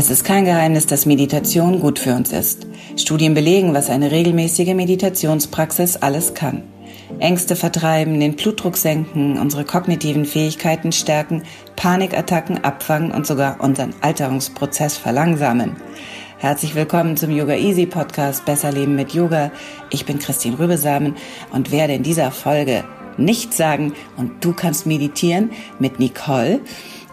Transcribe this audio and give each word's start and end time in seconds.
Es 0.00 0.08
ist 0.08 0.24
kein 0.24 0.46
Geheimnis, 0.46 0.86
dass 0.86 1.04
Meditation 1.04 1.78
gut 1.78 1.98
für 1.98 2.14
uns 2.14 2.32
ist. 2.32 2.66
Studien 2.96 3.34
belegen, 3.34 3.74
was 3.74 3.90
eine 3.90 4.10
regelmäßige 4.10 4.72
Meditationspraxis 4.72 5.96
alles 5.96 6.32
kann. 6.32 6.62
Ängste 7.18 7.54
vertreiben, 7.54 8.18
den 8.18 8.34
Blutdruck 8.34 8.78
senken, 8.78 9.38
unsere 9.38 9.66
kognitiven 9.66 10.24
Fähigkeiten 10.24 10.92
stärken, 10.92 11.42
Panikattacken 11.76 12.64
abfangen 12.64 13.12
und 13.12 13.26
sogar 13.26 13.60
unseren 13.60 13.92
Alterungsprozess 14.00 14.96
verlangsamen. 14.96 15.76
Herzlich 16.38 16.74
willkommen 16.74 17.18
zum 17.18 17.30
Yoga 17.30 17.56
Easy 17.56 17.84
Podcast 17.84 18.46
Besser 18.46 18.72
Leben 18.72 18.96
mit 18.96 19.12
Yoga. 19.12 19.52
Ich 19.90 20.06
bin 20.06 20.18
Christine 20.18 20.58
Rübesamen 20.58 21.16
und 21.52 21.72
werde 21.72 21.92
in 21.92 22.02
dieser 22.02 22.30
Folge 22.30 22.84
nichts 23.18 23.58
sagen 23.58 23.92
und 24.16 24.42
du 24.42 24.54
kannst 24.54 24.86
meditieren 24.86 25.50
mit 25.78 25.98
Nicole. 25.98 26.60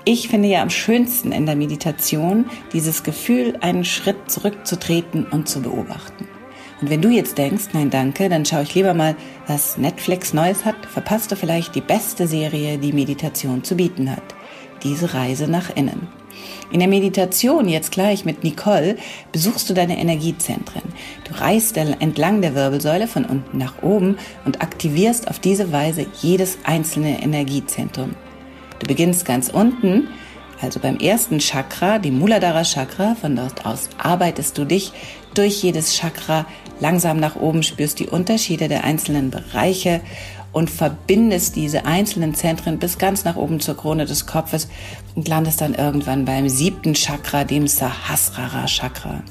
Ich 0.10 0.30
finde 0.30 0.48
ja 0.48 0.62
am 0.62 0.70
schönsten 0.70 1.34
in 1.34 1.46
der 1.46 1.58
Meditation 1.58 2.46
dieses 2.72 3.04
Gefühl, 3.04 3.58
einen 3.60 3.84
Schritt 3.84 4.32
zurückzutreten 4.32 5.26
und 5.26 5.50
zu 5.50 5.62
beobachten. 5.62 6.30
Und 6.80 6.90
wenn 6.90 7.02
du 7.02 7.10
jetzt 7.10 7.38
denkst, 7.38 7.66
nein 7.74 7.90
danke, 7.90 8.30
dann 8.30 8.46
schaue 8.46 8.64
ich 8.64 8.74
lieber 8.74 8.94
mal, 8.94 9.18
was 9.48 9.78
Netflix 9.78 10.34
Neues 10.34 10.64
hat, 10.64 10.78
verpasst 10.86 11.34
du 11.34 11.36
vielleicht 11.36 11.76
die 11.76 11.82
beste 11.82 12.26
Serie, 12.26 12.78
die 12.78 12.94
Meditation 12.94 13.66
zu 13.66 13.76
bieten 13.76 14.10
hat. 14.10 14.24
Diese 14.82 15.14
Reise 15.14 15.50
nach 15.50 15.76
innen. 15.76 16.08
In 16.72 16.80
der 16.80 16.88
Meditation 16.88 17.68
jetzt 17.68 17.92
gleich 17.92 18.24
mit 18.24 18.46
Nicole 18.46 18.96
besuchst 19.34 19.70
du 19.70 19.74
deine 19.74 20.00
Energiezentren. 20.00 20.84
Du 21.26 21.38
reist 21.38 21.76
entlang 21.76 22.42
der 22.42 22.56
Wirbelsäule 22.56 23.10
von 23.10 23.26
unten 23.26 23.58
nach 23.58 23.84
oben 23.84 24.18
und 24.46 24.62
aktivierst 24.62 25.28
auf 25.28 25.40
diese 25.40 25.74
Weise 25.74 26.06
jedes 26.22 26.60
einzelne 26.64 27.22
Energiezentrum. 27.22 28.16
Du 28.80 28.88
beginnst 28.88 29.26
ganz 29.26 29.50
unten, 29.50 30.08
also 30.62 30.80
beim 30.80 30.98
ersten 30.98 31.40
Chakra, 31.40 32.00
die 32.00 32.12
Muladhara 32.12 32.64
Chakra. 32.64 33.16
Von 33.16 33.36
dort 33.36 33.66
aus 33.66 33.90
arbeitest 33.98 34.58
du 34.58 34.66
dich 34.66 34.92
durch 35.34 35.64
jedes 35.64 35.96
Chakra 35.96 36.46
langsam 36.80 37.20
nach 37.20 37.36
oben, 37.36 37.64
spürst 37.64 38.00
die 38.00 38.08
Unterschiede 38.08 38.68
der 38.68 38.84
einzelnen 38.84 39.30
Bereiche 39.30 40.02
und 40.52 40.70
verbindest 40.70 41.56
diese 41.56 41.86
einzelnen 41.86 42.34
Zentren 42.34 42.80
bis 42.80 42.98
ganz 42.98 43.24
nach 43.24 43.36
oben 43.36 43.60
zur 43.60 43.78
Krone 43.78 44.06
des 44.06 44.26
Kopfes 44.26 44.68
und 45.16 45.28
landest 45.28 45.62
dann 45.62 45.76
irgendwann 45.76 46.26
beim 46.26 46.50
siebten 46.50 46.94
Chakra, 46.94 47.44
dem 47.44 47.68
Sahasrara 47.68 48.66
Chakra. 48.66 49.22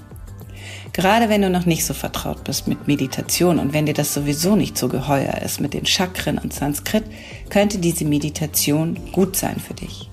Gerade 0.97 1.28
wenn 1.28 1.42
du 1.42 1.50
noch 1.50 1.66
nicht 1.66 1.84
so 1.84 1.92
vertraut 1.92 2.42
bist 2.44 2.69
mit 2.69 2.86
Meditation 2.86 3.58
und 3.58 3.75
wenn 3.75 3.84
dir 3.84 3.92
das 3.92 4.14
sowieso 4.14 4.56
nicht 4.56 4.78
so 4.78 4.89
geheuer 4.89 5.42
ist 5.44 5.61
mit 5.61 5.75
den 5.75 5.84
Chakren 5.84 6.39
und 6.39 6.55
Sanskrit, 6.55 7.05
könnte 7.50 7.77
diese 7.77 8.06
Meditation 8.06 8.98
gut 9.12 9.36
sein 9.36 9.61
für 9.61 9.74
dich. 9.74 10.08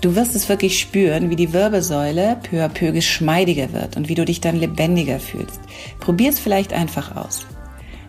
Du 0.00 0.14
wirst 0.14 0.36
es 0.36 0.48
wirklich 0.48 0.78
spüren, 0.78 1.28
wie 1.28 1.34
die 1.34 1.52
Wirbelsäule 1.52 2.36
peu 2.40 2.64
à 2.64 2.68
peu 2.68 2.92
geschmeidiger 2.92 3.72
wird 3.72 3.96
und 3.96 4.08
wie 4.08 4.14
du 4.14 4.24
dich 4.24 4.40
dann 4.40 4.60
lebendiger 4.60 5.18
fühlst. 5.18 5.58
Probier 5.98 6.30
es 6.30 6.38
vielleicht 6.38 6.72
einfach 6.72 7.16
aus. 7.16 7.44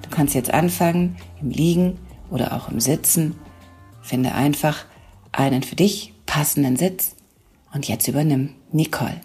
Du 0.03 0.11
kannst 0.11 0.35
jetzt 0.35 0.53
anfangen 0.53 1.17
im 1.41 1.49
Liegen 1.49 1.97
oder 2.29 2.53
auch 2.53 2.69
im 2.69 2.79
Sitzen. 2.79 3.33
Finde 4.03 4.35
einfach 4.35 4.85
einen 5.31 5.63
für 5.63 5.75
dich 5.75 6.13
passenden 6.27 6.77
Sitz 6.77 7.15
und 7.73 7.87
jetzt 7.87 8.07
übernimm 8.07 8.53
Nicole. 8.71 9.19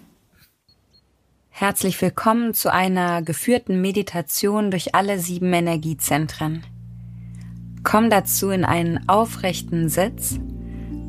Herzlich 1.59 1.99
willkommen 2.03 2.53
zu 2.53 2.71
einer 2.71 3.23
geführten 3.23 3.81
Meditation 3.81 4.69
durch 4.69 4.93
alle 4.93 5.17
sieben 5.17 5.51
Energiezentren. 5.51 6.63
Komm 7.83 8.11
dazu 8.11 8.51
in 8.51 8.63
einen 8.63 9.09
aufrechten 9.09 9.89
Sitz. 9.89 10.39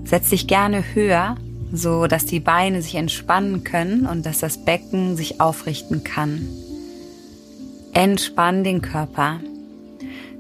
Setz 0.05 0.31
dich 0.31 0.47
gerne 0.47 0.83
höher, 0.95 1.37
so 1.71 2.07
dass 2.07 2.25
die 2.25 2.41
Beine 2.41 2.81
sich 2.81 2.95
entspannen 2.95 3.63
können 3.63 4.07
und 4.07 4.25
dass 4.25 4.39
das 4.39 4.65
Becken 4.65 5.17
sich 5.17 5.39
aufrichten 5.39 6.03
kann. 6.03 6.49
Entspann 7.93 8.65
den 8.65 8.81
Körper. 8.81 9.41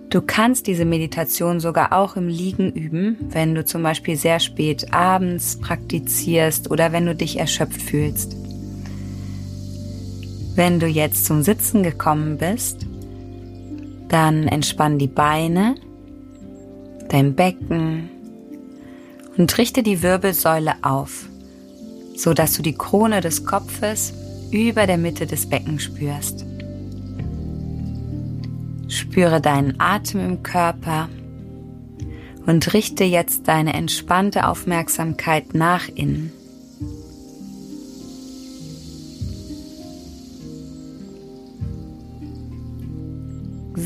Du 0.08 0.22
kannst 0.22 0.68
diese 0.68 0.86
Meditation 0.86 1.60
sogar 1.60 1.92
auch 1.92 2.16
im 2.16 2.28
Liegen 2.28 2.72
üben, 2.72 3.18
wenn 3.28 3.54
du 3.54 3.62
zum 3.62 3.82
Beispiel 3.82 4.16
sehr 4.16 4.40
spät 4.40 4.90
abends 4.94 5.60
praktizierst 5.60 6.70
oder 6.70 6.92
wenn 6.92 7.04
du 7.04 7.14
dich 7.14 7.38
erschöpft 7.38 7.82
fühlst. 7.82 8.47
Wenn 10.58 10.80
du 10.80 10.88
jetzt 10.88 11.24
zum 11.24 11.44
Sitzen 11.44 11.84
gekommen 11.84 12.36
bist, 12.36 12.84
dann 14.08 14.48
entspann 14.48 14.98
die 14.98 15.06
Beine, 15.06 15.76
dein 17.08 17.36
Becken 17.36 18.10
und 19.36 19.56
richte 19.56 19.84
die 19.84 20.02
Wirbelsäule 20.02 20.72
auf, 20.82 21.28
so 22.16 22.34
dass 22.34 22.54
du 22.54 22.62
die 22.62 22.74
Krone 22.74 23.20
des 23.20 23.46
Kopfes 23.46 24.12
über 24.50 24.88
der 24.88 24.98
Mitte 24.98 25.28
des 25.28 25.48
Beckens 25.48 25.84
spürst. 25.84 26.44
Spüre 28.88 29.40
deinen 29.40 29.78
Atem 29.78 30.18
im 30.18 30.42
Körper 30.42 31.08
und 32.46 32.72
richte 32.72 33.04
jetzt 33.04 33.46
deine 33.46 33.74
entspannte 33.74 34.48
Aufmerksamkeit 34.48 35.54
nach 35.54 35.86
innen. 35.86 36.32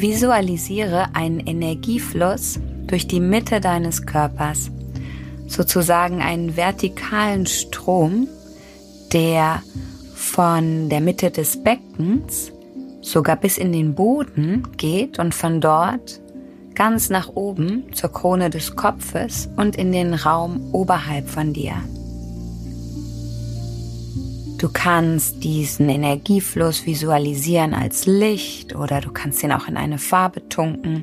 Visualisiere 0.02 1.14
einen 1.14 1.38
Energiefluss 1.38 2.58
durch 2.88 3.06
die 3.06 3.20
Mitte 3.20 3.60
deines 3.60 4.04
Körpers, 4.04 4.70
sozusagen 5.46 6.20
einen 6.20 6.56
vertikalen 6.56 7.46
Strom, 7.46 8.26
der 9.12 9.62
von 10.12 10.88
der 10.88 11.00
Mitte 11.00 11.30
des 11.30 11.62
Beckens 11.62 12.50
sogar 13.00 13.36
bis 13.36 13.58
in 13.58 13.72
den 13.72 13.94
Boden 13.94 14.66
geht 14.76 15.20
und 15.20 15.36
von 15.36 15.60
dort 15.60 16.20
ganz 16.74 17.08
nach 17.08 17.28
oben 17.28 17.84
zur 17.94 18.10
Krone 18.12 18.50
des 18.50 18.74
Kopfes 18.74 19.48
und 19.56 19.76
in 19.76 19.92
den 19.92 20.14
Raum 20.14 20.68
oberhalb 20.72 21.28
von 21.28 21.52
dir. 21.52 21.74
Du 24.62 24.68
kannst 24.72 25.42
diesen 25.42 25.88
Energiefluss 25.88 26.86
visualisieren 26.86 27.74
als 27.74 28.06
Licht 28.06 28.76
oder 28.76 29.00
du 29.00 29.10
kannst 29.10 29.42
ihn 29.42 29.50
auch 29.50 29.66
in 29.66 29.76
eine 29.76 29.98
Farbe 29.98 30.48
tunken. 30.48 31.02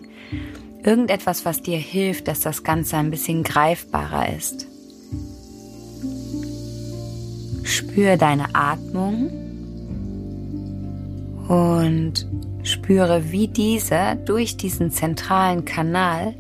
Irgendetwas, 0.82 1.44
was 1.44 1.62
dir 1.62 1.78
hilft, 1.78 2.30
dass 2.30 2.40
das 2.40 2.64
Ganze 2.64 2.96
ein 2.96 3.12
bisschen 3.12 3.44
greifbarer 3.44 4.34
ist. 4.34 4.66
Spüre 7.64 8.18
deine 8.18 8.56
Atmung 8.56 9.30
und 11.50 12.26
spüre, 12.64 13.30
wie 13.34 13.50
diese 13.50 14.18
durch 14.26 14.56
diesen 14.56 14.90
zentralen 14.90 15.66
Kanal 15.66 16.34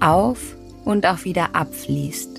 auf 0.00 0.56
und 0.84 1.06
auch 1.06 1.22
wieder 1.22 1.54
abfließt. 1.54 2.37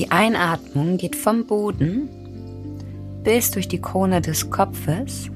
Die 0.00 0.10
Einatmung 0.10 0.96
geht 0.96 1.14
vom 1.14 1.44
Boden 1.44 2.08
bis 3.22 3.50
durch 3.50 3.68
die 3.68 3.82
Krone 3.82 4.22
des 4.22 4.48
Kopfes. 4.48 5.28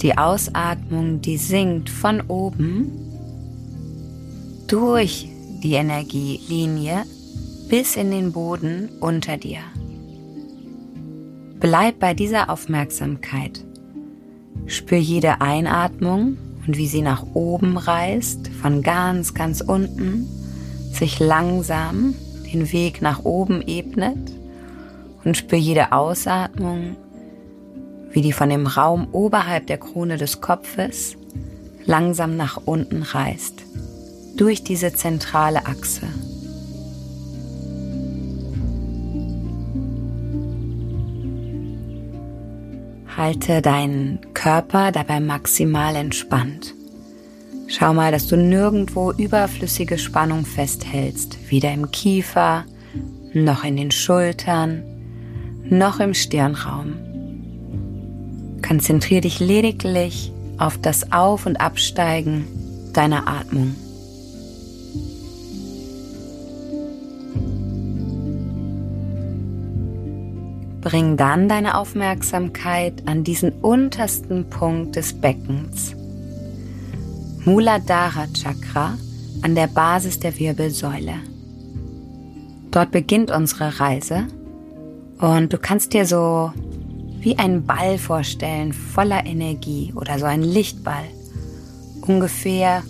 Die 0.00 0.18
Ausatmung, 0.18 1.20
die 1.20 1.36
sinkt 1.36 1.88
von 1.88 2.22
oben 2.22 2.90
durch 4.66 5.28
die 5.62 5.74
Energielinie 5.74 7.04
bis 7.68 7.94
in 7.94 8.10
den 8.10 8.32
Boden 8.32 8.88
unter 8.98 9.36
dir. 9.36 9.60
Bleib 11.60 12.00
bei 12.00 12.14
dieser 12.14 12.50
Aufmerksamkeit. 12.50 13.64
Spür 14.66 14.98
jede 14.98 15.40
Einatmung 15.40 16.36
und 16.66 16.76
wie 16.76 16.88
sie 16.88 17.02
nach 17.02 17.24
oben 17.32 17.76
reißt, 17.78 18.48
von 18.48 18.82
ganz, 18.82 19.34
ganz 19.34 19.60
unten, 19.60 20.26
sich 20.90 21.20
langsam 21.20 22.16
den 22.52 22.72
Weg 22.72 23.02
nach 23.02 23.24
oben 23.24 23.62
ebnet 23.66 24.32
und 25.24 25.36
spür 25.36 25.58
jede 25.58 25.92
Ausatmung, 25.92 26.96
wie 28.10 28.22
die 28.22 28.32
von 28.32 28.50
dem 28.50 28.66
Raum 28.66 29.08
oberhalb 29.12 29.66
der 29.66 29.78
Krone 29.78 30.16
des 30.16 30.40
Kopfes 30.40 31.16
langsam 31.84 32.36
nach 32.36 32.60
unten 32.64 33.02
reißt, 33.02 33.62
durch 34.36 34.62
diese 34.62 34.92
zentrale 34.92 35.66
Achse. 35.66 36.06
Halte 43.16 43.62
deinen 43.62 44.20
Körper 44.32 44.90
dabei 44.90 45.20
maximal 45.20 45.96
entspannt. 45.96 46.74
Schau 47.74 47.94
mal, 47.94 48.12
dass 48.12 48.26
du 48.26 48.36
nirgendwo 48.36 49.12
überflüssige 49.12 49.96
Spannung 49.96 50.44
festhältst, 50.44 51.38
weder 51.48 51.72
im 51.72 51.90
Kiefer, 51.90 52.66
noch 53.32 53.64
in 53.64 53.78
den 53.78 53.90
Schultern, 53.90 54.82
noch 55.64 55.98
im 55.98 56.12
Stirnraum. 56.12 56.92
Konzentriere 58.60 59.22
dich 59.22 59.40
lediglich 59.40 60.32
auf 60.58 60.76
das 60.76 61.12
Auf- 61.12 61.46
und 61.46 61.62
Absteigen 61.62 62.44
deiner 62.92 63.26
Atmung. 63.26 63.74
Bring 70.82 71.16
dann 71.16 71.48
deine 71.48 71.78
Aufmerksamkeit 71.78 73.08
an 73.08 73.24
diesen 73.24 73.50
untersten 73.62 74.50
Punkt 74.50 74.96
des 74.96 75.14
Beckens. 75.14 75.96
Muladhara 77.44 78.28
Chakra 78.32 78.96
an 79.42 79.56
der 79.56 79.66
Basis 79.66 80.20
der 80.20 80.38
Wirbelsäule. 80.38 81.14
Dort 82.70 82.92
beginnt 82.92 83.32
unsere 83.32 83.80
Reise 83.80 84.28
und 85.18 85.52
du 85.52 85.58
kannst 85.58 85.92
dir 85.92 86.06
so 86.06 86.52
wie 87.18 87.36
einen 87.36 87.66
Ball 87.66 87.98
vorstellen, 87.98 88.72
voller 88.72 89.26
Energie 89.26 89.92
oder 89.96 90.20
so 90.20 90.26
ein 90.26 90.42
Lichtball, 90.42 91.02
ungefähr 92.06 92.84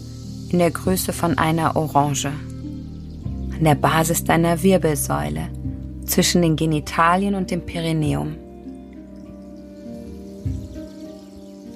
in 0.50 0.58
der 0.58 0.70
Größe 0.70 1.14
von 1.14 1.38
einer 1.38 1.74
Orange, 1.74 2.26
an 2.26 3.64
der 3.64 3.74
Basis 3.74 4.22
deiner 4.22 4.62
Wirbelsäule, 4.62 5.48
zwischen 6.04 6.42
den 6.42 6.56
Genitalien 6.56 7.36
und 7.36 7.50
dem 7.50 7.64
Perineum. 7.64 8.36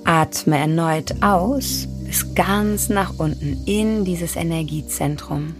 Atme 0.04 0.58
erneut 0.58 1.22
aus 1.22 1.88
bis 2.06 2.34
ganz 2.34 2.88
nach 2.88 3.18
unten 3.18 3.64
in 3.66 4.04
dieses 4.04 4.36
Energiezentrum. 4.36 5.54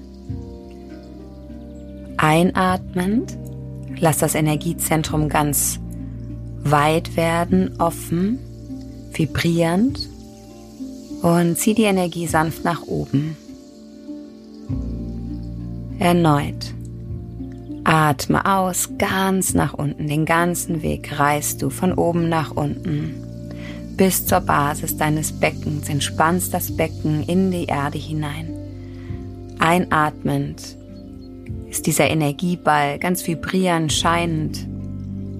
Einatmend, 2.16 3.36
lass 3.98 4.18
das 4.18 4.34
Energiezentrum 4.34 5.28
ganz 5.28 5.80
weit 6.62 7.16
werden, 7.16 7.78
offen, 7.78 8.38
vibrierend 9.12 10.08
und 11.22 11.58
zieh 11.58 11.74
die 11.74 11.84
Energie 11.84 12.26
sanft 12.26 12.64
nach 12.64 12.82
oben. 12.82 13.36
Erneut. 15.98 16.74
Atme 17.84 18.44
aus, 18.44 18.90
ganz 18.98 19.54
nach 19.54 19.74
unten. 19.74 20.08
Den 20.08 20.24
ganzen 20.24 20.82
Weg 20.82 21.18
reist 21.18 21.62
du 21.62 21.70
von 21.70 21.92
oben 21.92 22.28
nach 22.28 22.50
unten. 22.50 23.25
Bis 23.96 24.26
zur 24.26 24.40
Basis 24.40 24.98
deines 24.98 25.32
Beckens 25.32 25.88
entspannst 25.88 26.52
das 26.52 26.76
Becken 26.76 27.22
in 27.22 27.50
die 27.50 27.64
Erde 27.64 27.96
hinein. 27.96 28.52
Einatmend 29.58 30.76
ist 31.70 31.86
dieser 31.86 32.10
Energieball 32.10 32.98
ganz 32.98 33.26
vibrierend, 33.26 33.90
scheinend 33.92 34.66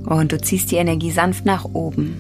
und 0.07 0.33
du 0.33 0.41
ziehst 0.41 0.71
die 0.71 0.77
Energie 0.77 1.11
sanft 1.11 1.45
nach 1.45 1.67
oben. 1.67 2.17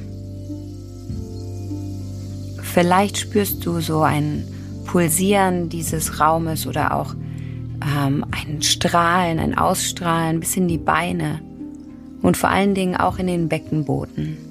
Vielleicht 2.62 3.16
spürst 3.16 3.64
du 3.64 3.80
so 3.80 4.02
ein 4.02 4.44
Pulsieren 4.84 5.70
dieses 5.70 6.20
Raumes 6.20 6.66
oder 6.66 6.94
auch 6.94 7.14
ähm, 7.82 8.26
ein 8.30 8.60
Strahlen, 8.60 9.38
ein 9.38 9.56
Ausstrahlen 9.56 10.40
bis 10.40 10.56
in 10.56 10.68
die 10.68 10.78
Beine 10.78 11.40
und 12.20 12.36
vor 12.36 12.50
allen 12.50 12.74
Dingen 12.74 12.96
auch 12.96 13.18
in 13.18 13.26
den 13.26 13.48
Beckenboden. 13.48 14.45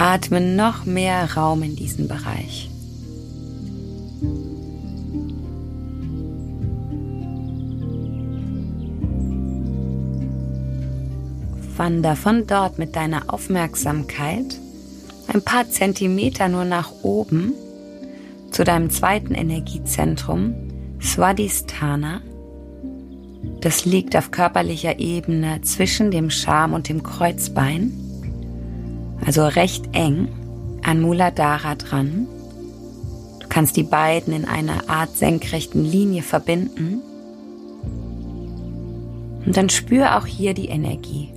Atme 0.00 0.40
noch 0.40 0.86
mehr 0.86 1.34
Raum 1.36 1.62
in 1.62 1.76
diesen 1.76 2.08
Bereich. 2.08 2.70
Wander 11.76 12.16
von 12.16 12.46
dort 12.46 12.78
mit 12.78 12.96
deiner 12.96 13.24
Aufmerksamkeit 13.30 14.58
ein 15.28 15.42
paar 15.42 15.68
Zentimeter 15.68 16.48
nur 16.48 16.64
nach 16.64 16.92
oben 17.02 17.52
zu 18.52 18.64
deinem 18.64 18.88
zweiten 18.88 19.34
Energiezentrum, 19.34 20.54
Swadhisthana. 21.02 22.22
Das 23.60 23.84
liegt 23.84 24.16
auf 24.16 24.30
körperlicher 24.30 24.98
Ebene 24.98 25.60
zwischen 25.60 26.10
dem 26.10 26.30
Scham 26.30 26.72
und 26.72 26.88
dem 26.88 27.02
Kreuzbein, 27.02 27.99
also 29.24 29.46
recht 29.46 29.88
eng 29.92 30.28
an 30.82 31.00
Muladhara 31.00 31.74
dran. 31.74 32.26
Du 33.40 33.48
kannst 33.48 33.76
die 33.76 33.82
beiden 33.82 34.32
in 34.32 34.44
einer 34.44 34.88
Art 34.88 35.16
senkrechten 35.16 35.84
Linie 35.84 36.22
verbinden. 36.22 37.00
Und 39.44 39.56
dann 39.56 39.68
spür 39.68 40.16
auch 40.16 40.26
hier 40.26 40.54
die 40.54 40.68
Energie. 40.68 41.30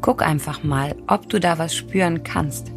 Guck 0.00 0.22
einfach 0.22 0.62
mal, 0.62 0.94
ob 1.06 1.28
du 1.28 1.38
da 1.38 1.58
was 1.58 1.74
spüren 1.74 2.22
kannst. 2.22 2.70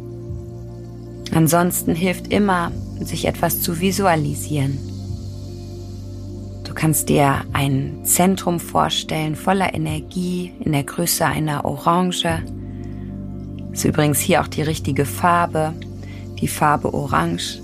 Ansonsten 1.34 1.94
hilft 1.94 2.32
immer, 2.32 2.70
sich 3.00 3.26
etwas 3.26 3.60
zu 3.60 3.80
visualisieren 3.80 4.78
kannst 6.76 7.08
dir 7.08 7.40
ein 7.54 8.04
Zentrum 8.04 8.60
vorstellen 8.60 9.34
voller 9.34 9.74
Energie 9.74 10.52
in 10.60 10.72
der 10.72 10.84
Größe 10.84 11.24
einer 11.24 11.64
Orange. 11.64 12.42
Ist 13.76 13.84
übrigens 13.84 14.20
hier 14.20 14.40
auch 14.40 14.46
die 14.46 14.62
richtige 14.62 15.04
Farbe, 15.04 15.74
die 16.40 16.48
Farbe 16.48 16.94
Orange. 16.94 17.60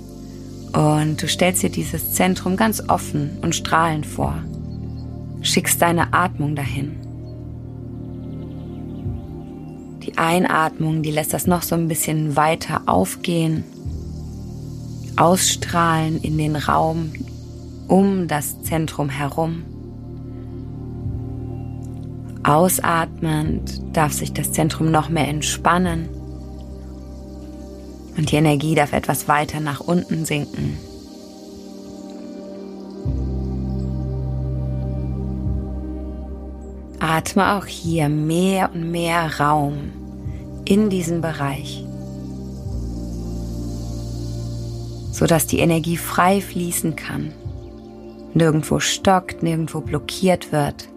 Und 0.74 1.22
du 1.22 1.26
stellst 1.26 1.62
dir 1.62 1.70
dieses 1.70 2.12
Zentrum 2.12 2.58
ganz 2.58 2.82
offen 2.86 3.38
und 3.40 3.54
strahlend 3.54 4.04
vor. 4.04 4.34
Schickst 5.40 5.80
deine 5.80 6.12
Atmung 6.12 6.54
dahin. 6.54 6.96
Die 10.02 10.18
Einatmung, 10.18 11.02
die 11.02 11.12
lässt 11.12 11.32
das 11.32 11.46
noch 11.46 11.62
so 11.62 11.76
ein 11.76 11.88
bisschen 11.88 12.36
weiter 12.36 12.82
aufgehen, 12.84 13.64
ausstrahlen 15.16 16.20
in 16.20 16.36
den 16.36 16.56
Raum, 16.56 17.14
um 17.88 18.28
das 18.28 18.62
Zentrum 18.64 19.08
herum. 19.08 19.64
Ausatmend 22.44 23.80
darf 23.96 24.12
sich 24.12 24.32
das 24.32 24.52
Zentrum 24.52 24.90
noch 24.90 25.08
mehr 25.08 25.28
entspannen 25.28 26.08
und 28.16 28.30
die 28.30 28.36
Energie 28.36 28.74
darf 28.74 28.92
etwas 28.92 29.28
weiter 29.28 29.60
nach 29.60 29.80
unten 29.80 30.24
sinken. 30.24 30.76
Atme 36.98 37.54
auch 37.54 37.66
hier 37.66 38.08
mehr 38.08 38.70
und 38.74 38.90
mehr 38.90 39.40
Raum 39.40 39.92
in 40.64 40.90
diesen 40.90 41.20
Bereich, 41.20 41.84
sodass 45.12 45.46
die 45.46 45.58
Energie 45.58 45.96
frei 45.96 46.40
fließen 46.40 46.96
kann 46.96 47.32
nirgendwo 48.34 48.80
stockt, 48.80 49.42
nirgendwo 49.42 49.80
blockiert 49.80 50.52
wird. 50.52 50.88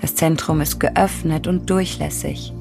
Das 0.00 0.14
Zentrum 0.14 0.60
ist 0.60 0.78
geöffnet 0.78 1.46
und 1.46 1.68
durchlässig. 1.70 2.52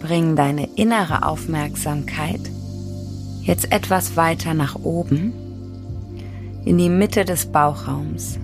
Bring 0.00 0.36
deine 0.36 0.68
innere 0.76 1.26
Aufmerksamkeit 1.26 2.40
jetzt 3.42 3.72
etwas 3.72 4.16
weiter 4.16 4.54
nach 4.54 4.76
oben 4.76 5.32
in 6.64 6.78
die 6.78 6.88
Mitte 6.88 7.24
des 7.24 7.46
Bauchraums. 7.46 8.38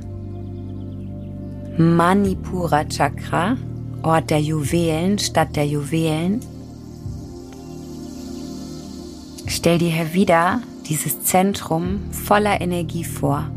Manipura 1.79 2.85
Chakra, 2.85 3.57
Ort 4.03 4.31
der 4.31 4.41
Juwelen, 4.41 5.19
Stadt 5.19 5.57
der 5.57 5.67
Juwelen. 5.67 6.41
Stell 9.47 9.79
dir 9.79 9.91
hier 9.91 10.13
wieder 10.13 10.61
dieses 10.87 11.23
Zentrum 11.23 12.01
voller 12.11 12.61
Energie 12.61 13.05
vor. 13.05 13.51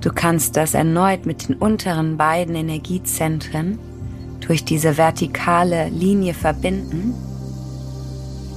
Du 0.00 0.10
kannst 0.12 0.56
das 0.56 0.74
erneut 0.74 1.26
mit 1.26 1.48
den 1.48 1.56
unteren 1.56 2.16
beiden 2.16 2.54
Energiezentren, 2.54 3.78
du 4.40 4.48
durch 4.48 4.64
diese 4.64 4.96
vertikale 4.96 5.88
Linie 5.90 6.34
verbinden. 6.34 7.14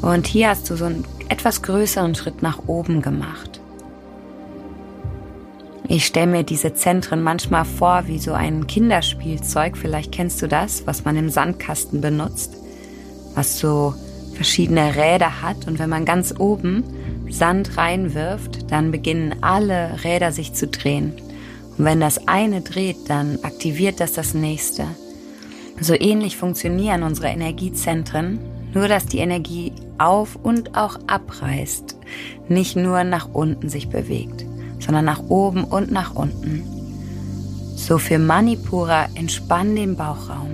Und 0.02 0.26
hier 0.26 0.50
hast 0.50 0.70
du 0.70 0.76
so 0.76 0.86
einen 0.86 1.06
etwas 1.30 1.62
größeren 1.62 2.16
Schritt 2.16 2.42
nach 2.42 2.68
oben 2.68 3.02
gemacht. 3.02 3.51
Ich 5.94 6.06
stelle 6.06 6.28
mir 6.28 6.44
diese 6.44 6.74
Zentren 6.74 7.22
manchmal 7.22 7.66
vor 7.66 8.04
wie 8.08 8.18
so 8.18 8.32
ein 8.32 8.66
Kinderspielzeug, 8.66 9.76
vielleicht 9.76 10.14
kennst 10.14 10.42
du 10.42 10.48
das, 10.48 10.88
was 10.88 11.04
man 11.04 11.18
im 11.18 11.30
Sandkasten 11.30 12.00
benutzt, 12.00 12.54
was 13.36 13.60
so 13.60 13.94
verschiedene 14.34 14.96
Räder 14.96 15.42
hat 15.42 15.68
und 15.68 15.80
wenn 15.80 15.90
man 15.90 16.06
ganz 16.06 16.34
oben 16.40 16.86
Sand 17.30 17.76
reinwirft, 17.76 18.72
dann 18.72 18.92
beginnen 18.92 19.36
alle 19.42 20.02
Räder 20.06 20.32
sich 20.32 20.54
zu 20.54 20.68
drehen. 20.68 21.12
Und 21.78 21.84
wenn 21.84 22.00
das 22.00 22.26
eine 22.26 22.62
dreht, 22.62 23.10
dann 23.10 23.40
aktiviert 23.44 24.00
das 24.00 24.14
das 24.14 24.34
nächste. 24.34 24.86
So 25.82 25.94
ähnlich 25.94 26.38
funktionieren 26.38 27.04
unsere 27.04 27.28
Energiezentren, 27.28 28.40
nur 28.74 28.88
dass 28.88 29.08
die 29.08 29.20
Energie 29.20 29.74
auf 29.98 30.38
und 30.42 30.78
auch 30.78 30.98
abreißt, 31.08 31.98
nicht 32.48 32.78
nur 32.78 33.04
nach 33.04 33.28
unten 33.34 33.68
sich 33.68 33.90
bewegt, 33.90 34.46
sondern 34.82 35.06
nach 35.06 35.24
oben 35.30 35.64
und 35.64 35.92
nach 35.92 36.16
unten. 36.16 36.64
So 37.76 37.98
für 37.98 38.20
Manipura 38.20 39.06
entspann 39.16 39.76
den 39.76 39.96
Bauchraum. 39.96 40.50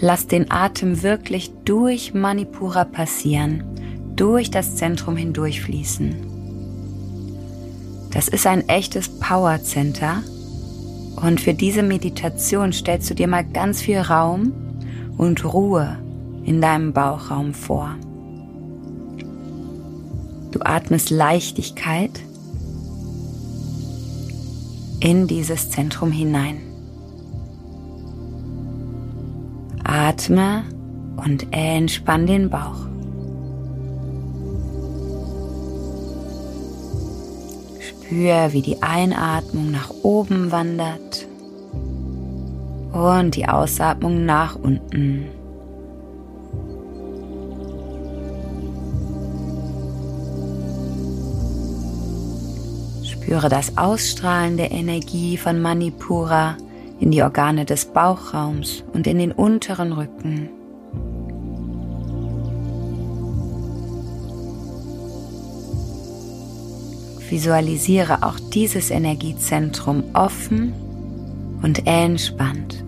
Lass 0.00 0.26
den 0.26 0.50
Atem 0.50 1.02
wirklich 1.02 1.52
durch 1.64 2.14
Manipura 2.14 2.84
passieren, 2.84 3.62
durch 4.16 4.50
das 4.50 4.76
Zentrum 4.76 5.16
hindurchfließen. 5.16 6.16
Das 8.10 8.28
ist 8.28 8.46
ein 8.46 8.68
echtes 8.68 9.08
Power 9.08 9.62
Center 9.62 10.22
und 11.16 11.40
für 11.40 11.54
diese 11.54 11.82
Meditation 11.82 12.72
stellst 12.72 13.10
du 13.10 13.14
dir 13.14 13.28
mal 13.28 13.44
ganz 13.44 13.82
viel 13.82 13.98
Raum 13.98 14.52
und 15.16 15.44
Ruhe 15.44 15.98
in 16.44 16.60
deinem 16.60 16.92
Bauchraum 16.92 17.52
vor. 17.52 17.94
Du 20.60 20.66
atmest 20.66 21.08
Leichtigkeit 21.08 22.10
in 25.00 25.26
dieses 25.26 25.70
Zentrum 25.70 26.12
hinein. 26.12 26.60
Atme 29.82 30.64
und 31.16 31.46
entspann 31.50 32.26
den 32.26 32.50
Bauch. 32.50 32.86
Spür, 37.80 38.52
wie 38.52 38.60
die 38.60 38.82
Einatmung 38.82 39.70
nach 39.70 39.90
oben 40.02 40.52
wandert 40.52 41.26
und 42.92 43.34
die 43.34 43.48
Ausatmung 43.48 44.26
nach 44.26 44.56
unten. 44.56 45.39
Spüre 53.30 53.48
das 53.48 53.78
Ausstrahlen 53.78 54.56
der 54.56 54.72
Energie 54.72 55.36
von 55.36 55.62
Manipura 55.62 56.56
in 56.98 57.12
die 57.12 57.22
Organe 57.22 57.64
des 57.64 57.84
Bauchraums 57.84 58.82
und 58.92 59.06
in 59.06 59.20
den 59.20 59.30
unteren 59.30 59.92
Rücken. 59.92 60.48
Visualisiere 67.28 68.24
auch 68.24 68.40
dieses 68.52 68.90
Energiezentrum 68.90 70.02
offen 70.12 70.74
und 71.62 71.86
entspannt. 71.86 72.82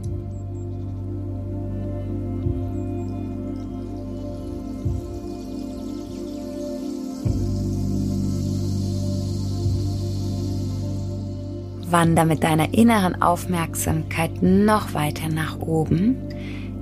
Wander 11.93 12.25
mit 12.25 12.43
deiner 12.43 12.75
inneren 12.75 13.21
Aufmerksamkeit 13.21 14.43
noch 14.43 14.95
weiter 14.95 15.29
nach 15.29 15.61
oben 15.61 16.17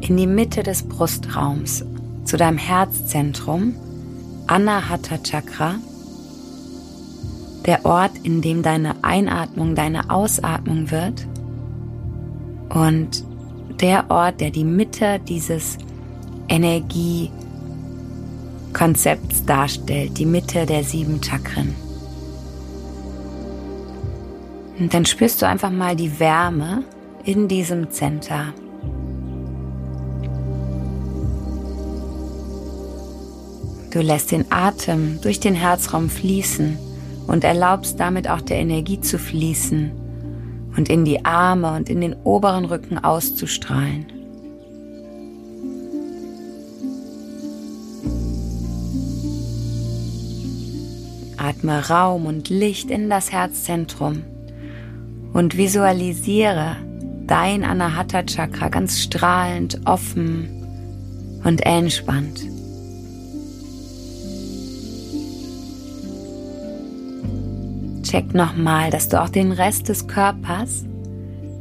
in 0.00 0.16
die 0.16 0.26
Mitte 0.26 0.62
des 0.62 0.84
Brustraums 0.84 1.84
zu 2.24 2.36
deinem 2.36 2.58
Herzzentrum, 2.58 3.74
Anahata 4.46 5.18
Chakra, 5.18 5.74
der 7.66 7.84
Ort, 7.84 8.12
in 8.22 8.40
dem 8.40 8.62
deine 8.62 9.02
Einatmung 9.02 9.74
deine 9.74 10.10
Ausatmung 10.10 10.90
wird 10.90 11.26
und 12.70 13.24
der 13.80 14.10
Ort, 14.10 14.40
der 14.40 14.50
die 14.50 14.64
Mitte 14.64 15.20
dieses 15.28 15.76
Energiekonzepts 16.48 19.44
darstellt, 19.44 20.18
die 20.18 20.26
Mitte 20.26 20.66
der 20.66 20.84
sieben 20.84 21.22
Chakren. 21.22 21.74
Und 24.80 24.94
dann 24.94 25.04
spürst 25.04 25.42
du 25.42 25.46
einfach 25.46 25.70
mal 25.70 25.94
die 25.94 26.18
Wärme 26.18 26.84
in 27.25 27.49
diesem 27.49 27.90
Center. 27.90 28.54
Du 33.90 34.00
lässt 34.00 34.30
den 34.30 34.50
Atem 34.50 35.20
durch 35.20 35.38
den 35.38 35.54
Herzraum 35.54 36.08
fließen 36.08 36.78
und 37.26 37.44
erlaubst 37.44 38.00
damit 38.00 38.28
auch 38.30 38.40
der 38.40 38.56
Energie 38.56 39.00
zu 39.00 39.18
fließen 39.18 39.90
und 40.76 40.88
in 40.88 41.04
die 41.04 41.26
Arme 41.26 41.76
und 41.76 41.90
in 41.90 42.00
den 42.00 42.14
oberen 42.25 42.64
Rücken 42.64 42.96
auszustrahlen. 42.96 44.06
Atme 51.37 51.87
Raum 51.88 52.25
und 52.25 52.49
Licht 52.49 52.90
in 52.90 53.10
das 53.10 53.30
Herzzentrum 53.30 54.22
und 55.32 55.56
visualisiere 55.56 56.76
dein 57.26 57.64
Anahata 57.64 58.22
Chakra 58.25 58.68
ganz 58.68 59.00
strahlend, 59.00 59.80
offen 59.84 60.49
und 61.44 61.64
entspannt. 61.64 62.40
Check 68.02 68.34
nochmal, 68.34 68.90
dass 68.90 69.08
du 69.08 69.22
auch 69.22 69.28
den 69.28 69.52
Rest 69.52 69.88
des 69.88 70.08
Körpers 70.08 70.84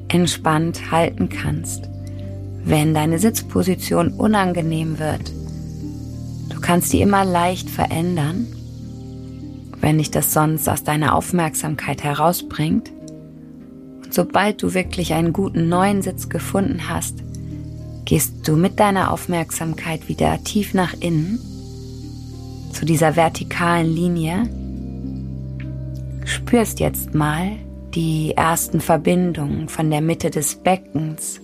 entspannt 0.07 0.91
halten 0.91 1.29
kannst, 1.29 1.87
wenn 2.63 2.95
deine 2.95 3.19
Sitzposition 3.19 4.13
unangenehm 4.13 4.97
wird. 4.97 5.31
Du 6.49 6.59
kannst 6.59 6.91
die 6.91 7.01
immer 7.01 7.23
leicht 7.23 7.69
verändern, 7.69 8.47
wenn 9.79 9.99
dich 9.99 10.09
das 10.09 10.33
sonst 10.33 10.67
aus 10.67 10.83
deiner 10.83 11.13
Aufmerksamkeit 11.13 12.03
herausbringt. 12.03 12.91
Sobald 14.09 14.63
du 14.63 14.73
wirklich 14.73 15.13
einen 15.13 15.33
guten 15.33 15.69
neuen 15.69 16.01
Sitz 16.01 16.29
gefunden 16.29 16.89
hast, 16.89 17.15
gehst 18.05 18.47
du 18.47 18.55
mit 18.55 18.79
deiner 18.79 19.11
Aufmerksamkeit 19.11 20.07
wieder 20.09 20.43
tief 20.43 20.73
nach 20.73 20.93
innen 20.99 21.39
zu 22.73 22.85
dieser 22.85 23.15
vertikalen 23.15 23.93
Linie. 23.93 24.49
Spürst 26.25 26.79
jetzt 26.79 27.13
mal 27.13 27.51
die 27.93 28.33
ersten 28.35 28.81
Verbindungen 28.81 29.67
von 29.69 29.89
der 29.89 30.01
Mitte 30.01 30.29
des 30.29 30.55
Beckens, 30.55 31.39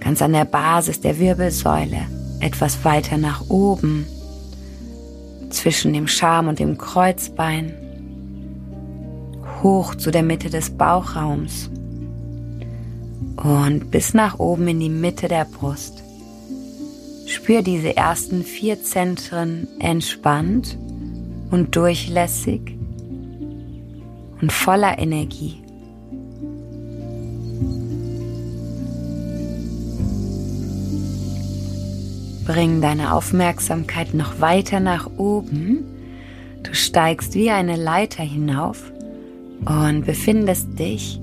ganz 0.00 0.22
an 0.22 0.32
der 0.32 0.44
Basis 0.44 1.00
der 1.00 1.18
Wirbelsäule, 1.18 2.06
etwas 2.40 2.84
weiter 2.84 3.16
nach 3.16 3.48
oben, 3.48 4.06
zwischen 5.50 5.92
dem 5.92 6.06
Scham 6.06 6.48
und 6.48 6.58
dem 6.58 6.78
Kreuzbein 6.78 7.74
hoch 9.62 9.94
zu 9.94 10.10
der 10.10 10.22
Mitte 10.22 10.50
des 10.50 10.70
Bauchraums 10.70 11.70
und 13.36 13.90
bis 13.90 14.14
nach 14.14 14.38
oben 14.38 14.68
in 14.68 14.80
die 14.80 14.88
Mitte 14.88 15.28
der 15.28 15.44
Brust. 15.44 16.02
Spür 17.26 17.62
diese 17.62 17.96
ersten 17.96 18.42
vier 18.42 18.82
Zentren 18.82 19.68
entspannt 19.78 20.78
und 21.50 21.76
durchlässig 21.76 22.76
und 24.40 24.52
voller 24.52 24.98
Energie. 24.98 25.62
Bring 32.46 32.80
deine 32.80 33.12
Aufmerksamkeit 33.12 34.14
noch 34.14 34.40
weiter 34.40 34.80
nach 34.80 35.10
oben. 35.18 35.84
Du 36.62 36.74
steigst 36.74 37.34
wie 37.34 37.50
eine 37.50 37.76
Leiter 37.76 38.22
hinauf 38.22 38.90
und 39.64 40.04
befindest 40.04 40.78
dich 40.78 41.20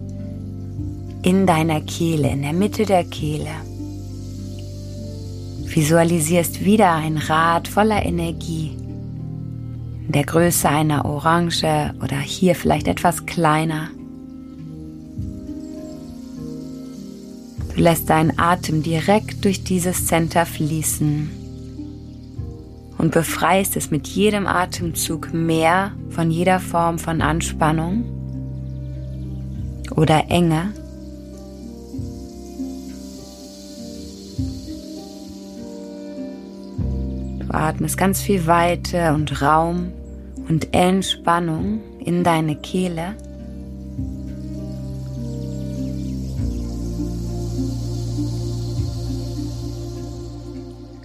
in 1.24 1.48
deiner 1.48 1.82
Kehle, 1.82 2.30
in 2.30 2.44
der 2.44 2.54
Mitte 2.54 2.86
der 2.86 3.04
Kehle. 3.04 3.50
Visualisierst 5.66 6.64
wieder 6.64 6.94
ein 6.94 7.18
Rad 7.18 7.68
voller 7.68 8.06
Energie, 8.06 8.78
in 10.06 10.12
der 10.12 10.24
Größe 10.24 10.70
einer 10.70 11.04
Orange 11.06 11.94
oder 12.04 12.18
hier 12.18 12.56
vielleicht 12.56 12.88
etwas 12.88 13.26
kleiner. 13.26 13.90
Du 17.76 17.82
lässt 17.82 18.10
deinen 18.10 18.38
Atem 18.40 18.84
direkt 18.84 19.44
durch 19.44 19.64
dieses 19.64 20.06
Center 20.06 20.46
fließen 20.46 21.30
und 22.98 23.12
befreist 23.12 23.76
es 23.76 23.92
mit 23.92 24.08
jedem 24.08 24.48
Atemzug 24.48 25.34
mehr 25.34 25.92
von 26.10 26.32
jeder 26.32 26.60
Form 26.60 27.00
von 27.00 27.22
Anspannung 27.22 28.15
oder 29.96 30.26
Enge. 30.30 30.74
Du 37.40 37.54
atmest 37.54 37.98
ganz 37.98 38.22
viel 38.22 38.48
Weite 38.48 39.14
und 39.14 39.42
Raum 39.42 39.92
und 40.48 40.74
Entspannung 40.74 41.82
in 42.00 42.24
deine 42.24 42.56
Kehle. 42.56 43.16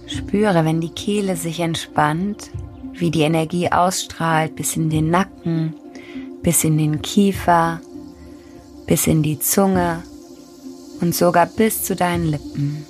Spüre, 0.07 0.63
wenn 0.63 0.79
die 0.79 0.89
Kehle 0.89 1.35
sich 1.35 1.59
entspannt, 1.59 2.51
wie 2.93 3.11
die 3.11 3.21
Energie 3.21 3.71
ausstrahlt 3.71 4.55
bis 4.55 4.77
in 4.77 4.89
den 4.89 5.09
Nacken, 5.09 5.73
bis 6.41 6.63
in 6.63 6.77
den 6.77 7.01
Kiefer, 7.01 7.81
bis 8.85 9.07
in 9.07 9.23
die 9.23 9.39
Zunge 9.39 10.03
und 11.01 11.15
sogar 11.15 11.45
bis 11.45 11.83
zu 11.83 11.95
deinen 11.95 12.25
Lippen. 12.25 12.85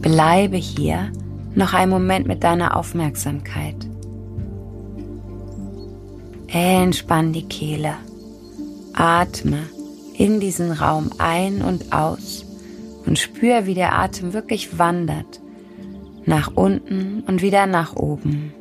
Bleibe 0.00 0.56
hier 0.56 1.10
noch 1.54 1.72
einen 1.72 1.90
Moment 1.90 2.26
mit 2.26 2.44
deiner 2.44 2.76
Aufmerksamkeit. 2.76 3.76
Entspann 6.48 7.32
die 7.32 7.46
Kehle. 7.48 7.94
Atme 8.92 9.58
in 10.16 10.38
diesen 10.40 10.70
Raum 10.70 11.10
ein 11.18 11.62
und 11.62 11.92
aus 11.92 12.44
und 13.06 13.18
spür, 13.18 13.66
wie 13.66 13.74
der 13.74 13.98
Atem 13.98 14.32
wirklich 14.32 14.78
wandert. 14.78 15.40
Nach 16.26 16.52
unten 16.54 17.22
und 17.26 17.42
wieder 17.42 17.66
nach 17.66 17.96
oben. 17.96 18.53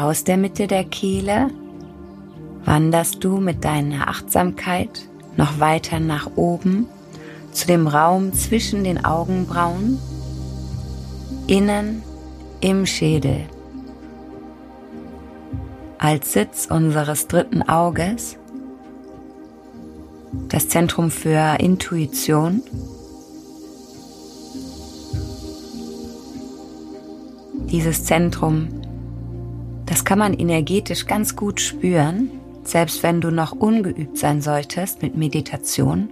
Aus 0.00 0.24
der 0.24 0.38
Mitte 0.38 0.66
der 0.66 0.84
Kehle 0.84 1.50
wanderst 2.64 3.22
du 3.22 3.36
mit 3.36 3.66
deiner 3.66 4.08
Achtsamkeit 4.08 5.06
noch 5.36 5.60
weiter 5.60 6.00
nach 6.00 6.30
oben 6.36 6.86
zu 7.52 7.66
dem 7.66 7.86
Raum 7.86 8.32
zwischen 8.32 8.82
den 8.82 9.04
Augenbrauen, 9.04 9.98
innen 11.48 12.02
im 12.62 12.86
Schädel. 12.86 13.42
Als 15.98 16.32
Sitz 16.32 16.66
unseres 16.70 17.28
dritten 17.28 17.60
Auges, 17.60 18.38
das 20.48 20.70
Zentrum 20.70 21.10
für 21.10 21.60
Intuition, 21.60 22.62
dieses 27.70 28.06
Zentrum, 28.06 28.79
das 29.90 30.06
kann 30.06 30.18
man 30.18 30.32
energetisch 30.32 31.06
ganz 31.06 31.36
gut 31.36 31.60
spüren, 31.60 32.30
selbst 32.64 33.02
wenn 33.02 33.20
du 33.20 33.30
noch 33.30 33.52
ungeübt 33.52 34.16
sein 34.16 34.40
solltest 34.40 35.02
mit 35.02 35.16
Meditation 35.16 36.08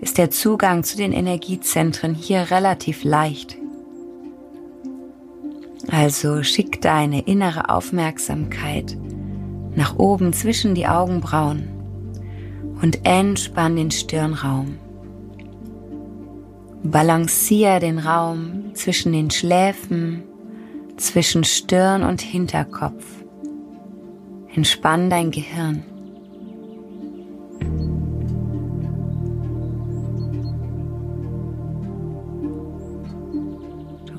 ist 0.00 0.16
der 0.18 0.30
Zugang 0.30 0.82
zu 0.82 0.96
den 0.96 1.12
Energiezentren 1.12 2.14
hier 2.14 2.50
relativ 2.50 3.04
leicht. 3.04 3.56
Also 5.90 6.42
schick 6.42 6.80
deine 6.80 7.22
innere 7.22 7.68
Aufmerksamkeit 7.68 8.96
nach 9.74 9.98
oben 9.98 10.32
zwischen 10.32 10.74
die 10.74 10.86
Augenbrauen 10.86 11.68
und 12.80 13.04
entspann 13.04 13.76
den 13.76 13.90
Stirnraum. 13.90 14.78
Balancier 16.82 17.78
den 17.78 17.98
Raum 17.98 18.74
zwischen 18.74 19.12
den 19.12 19.30
Schläfen, 19.30 20.22
zwischen 21.00 21.44
Stirn 21.44 22.02
und 22.02 22.20
Hinterkopf. 22.20 23.04
Entspann 24.54 25.10
dein 25.10 25.30
Gehirn. 25.30 25.84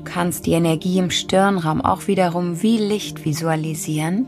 kannst 0.04 0.44
die 0.44 0.52
Energie 0.52 0.98
im 0.98 1.10
Stirnraum 1.10 1.80
auch 1.80 2.06
wiederum 2.06 2.60
wie 2.60 2.76
Licht 2.76 3.24
visualisieren 3.24 4.26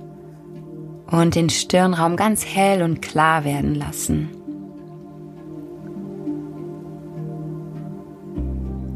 und 1.11 1.35
den 1.35 1.51
Stirnraum 1.51 2.17
ganz 2.17 2.47
hell 2.47 2.83
und 2.83 3.03
klar 3.03 3.45
werden 3.45 3.75
lassen. 3.75 4.31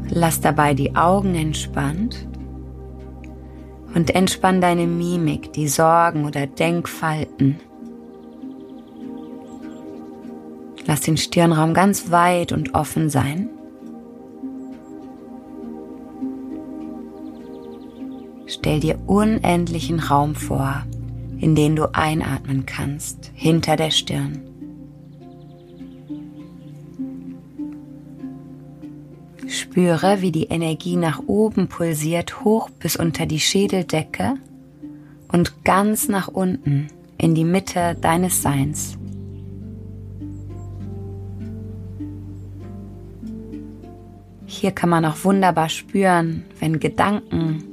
Lass 0.09 0.41
dabei 0.41 0.73
die 0.73 0.95
Augen 0.95 1.35
entspannt 1.35 2.28
und 3.95 4.15
entspann 4.15 4.61
deine 4.61 4.87
Mimik, 4.87 5.53
die 5.53 5.67
Sorgen 5.67 6.25
oder 6.25 6.47
Denkfalten. 6.47 7.59
Lass 10.85 11.01
den 11.01 11.17
Stirnraum 11.17 11.73
ganz 11.73 12.11
weit 12.11 12.51
und 12.51 12.73
offen 12.73 13.09
sein. 13.09 13.49
Stell 18.47 18.79
dir 18.79 18.97
unendlichen 19.05 19.99
Raum 19.99 20.33
vor, 20.33 20.83
in 21.37 21.55
den 21.55 21.75
du 21.75 21.93
einatmen 21.93 22.65
kannst, 22.65 23.31
hinter 23.35 23.75
der 23.75 23.91
Stirn. 23.91 24.48
Spüre, 29.69 30.21
wie 30.21 30.31
die 30.31 30.45
Energie 30.45 30.95
nach 30.95 31.21
oben 31.27 31.67
pulsiert, 31.67 32.43
hoch 32.43 32.71
bis 32.71 32.95
unter 32.95 33.27
die 33.27 33.39
Schädeldecke 33.39 34.33
und 35.31 35.63
ganz 35.63 36.07
nach 36.07 36.27
unten 36.27 36.87
in 37.19 37.35
die 37.35 37.43
Mitte 37.43 37.95
deines 38.01 38.41
Seins. 38.41 38.97
Hier 44.47 44.71
kann 44.71 44.89
man 44.89 45.05
auch 45.05 45.23
wunderbar 45.23 45.69
spüren, 45.69 46.45
wenn 46.59 46.79
Gedanken 46.79 47.63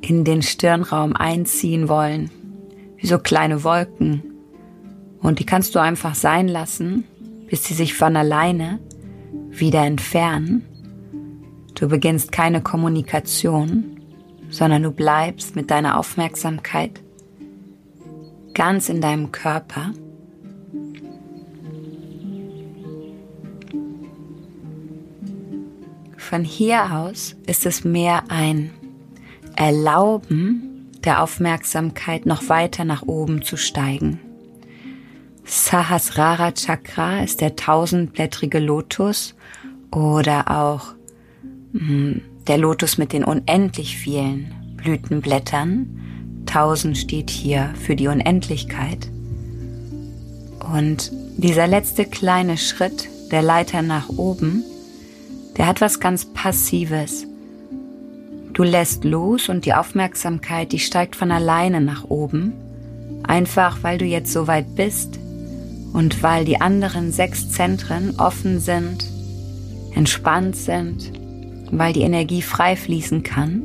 in 0.00 0.22
den 0.22 0.42
Stirnraum 0.42 1.16
einziehen 1.16 1.88
wollen, 1.88 2.30
wie 2.98 3.08
so 3.08 3.18
kleine 3.18 3.64
Wolken. 3.64 4.22
Und 5.20 5.40
die 5.40 5.44
kannst 5.46 5.74
du 5.74 5.80
einfach 5.80 6.14
sein 6.14 6.46
lassen, 6.46 7.02
bis 7.48 7.64
sie 7.64 7.74
sich 7.74 7.94
von 7.94 8.14
alleine 8.14 8.78
wieder 9.50 9.84
entfernen. 9.84 10.69
Du 11.74 11.88
beginnst 11.88 12.32
keine 12.32 12.62
Kommunikation, 12.62 14.00
sondern 14.50 14.82
du 14.82 14.90
bleibst 14.90 15.56
mit 15.56 15.70
deiner 15.70 15.98
Aufmerksamkeit 15.98 17.00
ganz 18.54 18.88
in 18.88 19.00
deinem 19.00 19.32
Körper. 19.32 19.92
Von 26.16 26.44
hier 26.44 26.92
aus 26.92 27.36
ist 27.46 27.66
es 27.66 27.84
mehr 27.84 28.24
ein 28.28 28.70
erlauben, 29.56 30.88
der 31.04 31.22
Aufmerksamkeit 31.22 32.26
noch 32.26 32.48
weiter 32.48 32.84
nach 32.84 33.02
oben 33.02 33.42
zu 33.42 33.56
steigen. 33.56 34.20
Sahasrara 35.44 36.52
Chakra 36.52 37.24
ist 37.24 37.40
der 37.40 37.56
tausendblättrige 37.56 38.60
Lotus 38.60 39.34
oder 39.90 40.50
auch 40.50 40.94
der 41.72 42.58
Lotus 42.58 42.98
mit 42.98 43.12
den 43.12 43.24
unendlich 43.24 43.96
vielen 43.96 44.76
Blütenblättern. 44.76 46.42
Tausend 46.46 46.98
steht 46.98 47.30
hier 47.30 47.72
für 47.80 47.96
die 47.96 48.08
Unendlichkeit. 48.08 49.08
Und 50.74 51.12
dieser 51.36 51.66
letzte 51.66 52.04
kleine 52.04 52.58
Schritt 52.58 53.08
der 53.30 53.42
Leiter 53.42 53.82
nach 53.82 54.08
oben, 54.08 54.64
der 55.56 55.66
hat 55.66 55.80
was 55.80 56.00
ganz 56.00 56.26
Passives. 56.26 57.26
Du 58.52 58.62
lässt 58.62 59.04
los 59.04 59.48
und 59.48 59.64
die 59.64 59.74
Aufmerksamkeit, 59.74 60.72
die 60.72 60.78
steigt 60.78 61.16
von 61.16 61.30
alleine 61.30 61.80
nach 61.80 62.04
oben, 62.04 62.52
einfach 63.22 63.82
weil 63.82 63.98
du 63.98 64.04
jetzt 64.04 64.32
so 64.32 64.46
weit 64.46 64.74
bist 64.74 65.18
und 65.92 66.22
weil 66.22 66.44
die 66.44 66.60
anderen 66.60 67.12
sechs 67.12 67.50
Zentren 67.50 68.18
offen 68.18 68.60
sind, 68.60 69.04
entspannt 69.94 70.56
sind, 70.56 71.12
weil 71.70 71.92
die 71.92 72.02
Energie 72.02 72.42
frei 72.42 72.76
fließen 72.76 73.22
kann. 73.22 73.62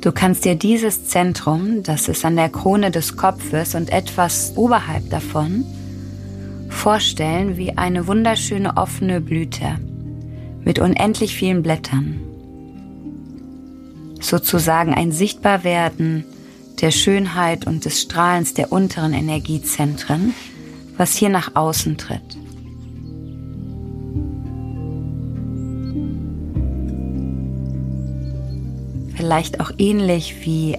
Du 0.00 0.12
kannst 0.12 0.44
dir 0.44 0.54
dieses 0.54 1.06
Zentrum, 1.08 1.82
das 1.82 2.08
ist 2.08 2.26
an 2.26 2.36
der 2.36 2.50
Krone 2.50 2.90
des 2.90 3.16
Kopfes 3.16 3.74
und 3.74 3.90
etwas 3.90 4.52
oberhalb 4.54 5.08
davon, 5.08 5.64
vorstellen 6.68 7.56
wie 7.56 7.78
eine 7.78 8.06
wunderschöne 8.06 8.76
offene 8.76 9.22
Blüte 9.22 9.78
mit 10.62 10.78
unendlich 10.78 11.34
vielen 11.34 11.62
Blättern. 11.62 12.20
Sozusagen 14.20 14.92
ein 14.92 15.10
Sichtbarwerden 15.10 16.24
der 16.80 16.90
Schönheit 16.90 17.66
und 17.66 17.86
des 17.86 18.02
Strahlens 18.02 18.52
der 18.52 18.72
unteren 18.72 19.14
Energiezentren, 19.14 20.34
was 20.98 21.16
hier 21.16 21.30
nach 21.30 21.52
außen 21.54 21.96
tritt. 21.96 22.36
Vielleicht 29.24 29.58
auch 29.58 29.70
ähnlich 29.78 30.44
wie 30.44 30.76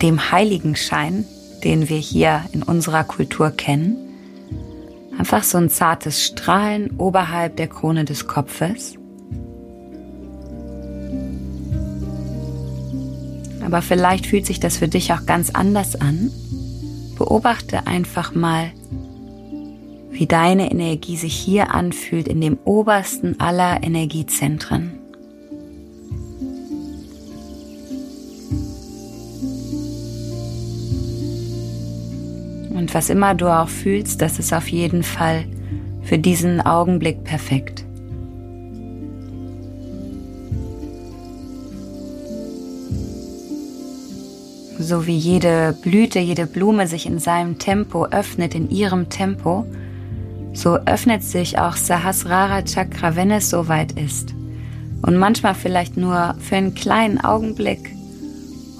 dem 0.00 0.32
Heiligenschein, 0.32 1.26
den 1.62 1.90
wir 1.90 1.98
hier 1.98 2.42
in 2.52 2.62
unserer 2.62 3.04
Kultur 3.04 3.50
kennen. 3.50 3.98
Einfach 5.18 5.42
so 5.42 5.58
ein 5.58 5.68
zartes 5.68 6.24
Strahlen 6.24 6.92
oberhalb 6.96 7.56
der 7.56 7.68
Krone 7.68 8.06
des 8.06 8.26
Kopfes. 8.26 8.94
Aber 13.62 13.82
vielleicht 13.82 14.24
fühlt 14.24 14.46
sich 14.46 14.58
das 14.58 14.78
für 14.78 14.88
dich 14.88 15.12
auch 15.12 15.26
ganz 15.26 15.50
anders 15.50 16.00
an. 16.00 16.30
Beobachte 17.18 17.86
einfach 17.86 18.34
mal, 18.34 18.70
wie 20.10 20.26
deine 20.26 20.70
Energie 20.70 21.18
sich 21.18 21.34
hier 21.34 21.74
anfühlt 21.74 22.26
in 22.26 22.40
dem 22.40 22.56
obersten 22.64 23.38
aller 23.38 23.82
Energiezentren. 23.82 24.89
Was 32.92 33.08
immer 33.08 33.34
du 33.34 33.46
auch 33.46 33.68
fühlst, 33.68 34.20
das 34.20 34.38
ist 34.38 34.52
auf 34.52 34.68
jeden 34.68 35.02
Fall 35.02 35.44
für 36.02 36.18
diesen 36.18 36.60
Augenblick 36.60 37.22
perfekt. 37.24 37.84
So 44.78 45.06
wie 45.06 45.16
jede 45.16 45.76
Blüte, 45.82 46.18
jede 46.18 46.46
Blume 46.46 46.86
sich 46.86 47.06
in 47.06 47.18
seinem 47.18 47.58
Tempo 47.58 48.06
öffnet, 48.06 48.54
in 48.54 48.70
ihrem 48.70 49.08
Tempo, 49.08 49.66
so 50.52 50.76
öffnet 50.78 51.22
sich 51.22 51.58
auch 51.58 51.76
Sahasrara 51.76 52.62
Chakra, 52.62 53.14
wenn 53.14 53.30
es 53.30 53.50
soweit 53.50 53.92
ist. 53.92 54.34
Und 55.02 55.16
manchmal 55.16 55.54
vielleicht 55.54 55.96
nur 55.96 56.34
für 56.40 56.56
einen 56.56 56.74
kleinen 56.74 57.20
Augenblick, 57.20 57.94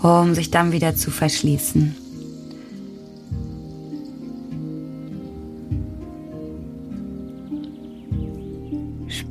um 0.02 0.34
sich 0.34 0.50
dann 0.50 0.72
wieder 0.72 0.94
zu 0.96 1.10
verschließen. 1.10 1.99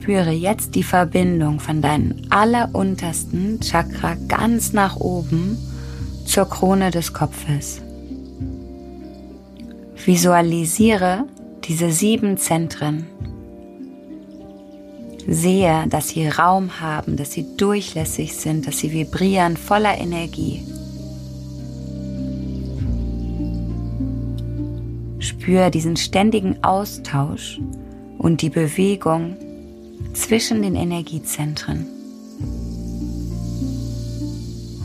Spüre 0.09 0.31
jetzt 0.31 0.73
die 0.73 0.81
Verbindung 0.81 1.59
von 1.59 1.83
deinem 1.83 2.15
alleruntersten 2.31 3.59
Chakra 3.61 4.15
ganz 4.27 4.73
nach 4.73 4.95
oben 4.95 5.55
zur 6.25 6.49
Krone 6.49 6.89
des 6.89 7.13
Kopfes. 7.13 7.79
Visualisiere 10.03 11.25
diese 11.63 11.91
sieben 11.91 12.37
Zentren. 12.37 13.05
Sehe, 15.27 15.85
dass 15.87 16.09
sie 16.09 16.27
Raum 16.27 16.81
haben, 16.81 17.15
dass 17.15 17.33
sie 17.33 17.45
durchlässig 17.55 18.35
sind, 18.35 18.65
dass 18.65 18.79
sie 18.79 18.91
vibrieren 18.91 19.57
voller 19.57 19.95
Energie. 19.95 20.63
Spüre 25.19 25.69
diesen 25.69 25.97
ständigen 25.97 26.63
Austausch 26.63 27.61
und 28.17 28.41
die 28.41 28.49
Bewegung 28.49 29.37
zwischen 30.13 30.61
den 30.61 30.75
Energiezentren. 30.75 31.85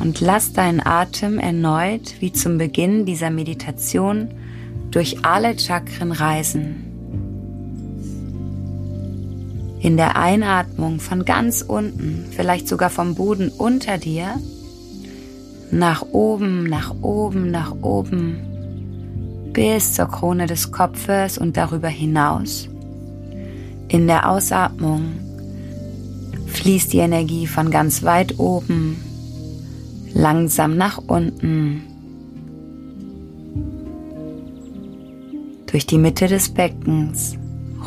Und 0.00 0.20
lass 0.20 0.52
deinen 0.52 0.84
Atem 0.84 1.38
erneut, 1.38 2.20
wie 2.20 2.32
zum 2.32 2.58
Beginn 2.58 3.06
dieser 3.06 3.30
Meditation, 3.30 4.28
durch 4.90 5.24
alle 5.24 5.58
Chakren 5.58 6.12
reisen. 6.12 6.84
In 9.80 9.96
der 9.96 10.16
Einatmung 10.16 11.00
von 11.00 11.24
ganz 11.24 11.62
unten, 11.62 12.26
vielleicht 12.30 12.68
sogar 12.68 12.90
vom 12.90 13.14
Boden 13.14 13.48
unter 13.50 13.98
dir, 13.98 14.40
nach 15.70 16.02
oben, 16.02 16.64
nach 16.64 16.94
oben, 17.02 17.50
nach 17.50 17.74
oben, 17.82 19.50
bis 19.52 19.94
zur 19.94 20.06
Krone 20.06 20.46
des 20.46 20.70
Kopfes 20.70 21.38
und 21.38 21.56
darüber 21.56 21.88
hinaus. 21.88 22.68
In 23.88 24.07
der 24.07 24.29
Ausatmung 24.31 25.12
fließt 26.47 26.92
die 26.92 26.99
Energie 26.99 27.47
von 27.47 27.70
ganz 27.70 28.03
weit 28.03 28.38
oben 28.38 28.97
langsam 30.14 30.77
nach 30.77 30.99
unten 30.99 31.83
durch 35.66 35.87
die 35.87 35.99
Mitte 35.99 36.29
des 36.29 36.51
Beckens 36.51 37.37